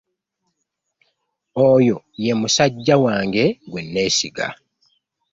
[1.69, 4.47] Oyo ye musajja wange gwe nneesiga.